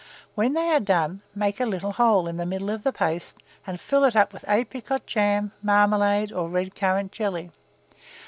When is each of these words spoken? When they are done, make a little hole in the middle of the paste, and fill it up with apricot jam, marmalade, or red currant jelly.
When 0.33 0.53
they 0.53 0.69
are 0.71 0.79
done, 0.79 1.21
make 1.35 1.59
a 1.59 1.65
little 1.67 1.91
hole 1.91 2.25
in 2.27 2.37
the 2.37 2.45
middle 2.47 2.71
of 2.71 2.81
the 2.81 2.91
paste, 2.91 3.37
and 3.67 3.79
fill 3.79 4.03
it 4.03 4.15
up 4.15 4.33
with 4.33 4.43
apricot 4.47 5.05
jam, 5.05 5.51
marmalade, 5.61 6.31
or 6.31 6.49
red 6.49 6.73
currant 6.75 7.11
jelly. 7.11 7.51